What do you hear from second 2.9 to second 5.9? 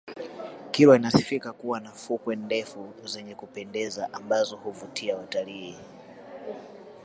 zenye kupendeza ambazo huvutia watalii